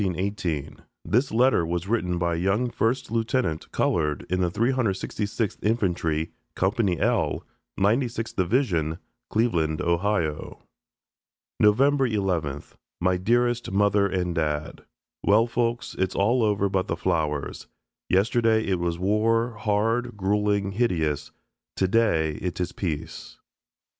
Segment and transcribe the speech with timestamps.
[0.01, 4.49] NOVEMBER 11, 1918 (This letter was written by a young first lieutenant (colored) in the
[4.49, 7.43] 366th Infantry, Company L,
[7.79, 8.97] 92nd Division,
[9.29, 10.63] Cleveland, Ohio.)
[11.59, 12.73] November 11th.
[12.99, 14.81] My dearest Mother and Dad:
[15.23, 17.67] Well, folks, it's all over but the flowers.
[18.09, 21.31] Yesterday it was war, hard, gruelling, hideous.
[21.75, 23.37] Today it is peace.